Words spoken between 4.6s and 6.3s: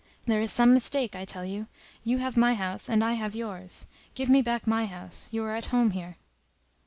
my house; you are at home here."